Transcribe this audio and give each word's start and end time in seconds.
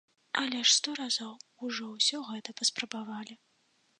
Але 0.41 0.61
ж 0.69 0.71
сто 0.77 0.93
разоў 1.01 1.35
ужо 1.69 1.85
ўсе 1.91 2.17
гэта 2.31 2.57
паспрабавалі. 2.61 3.35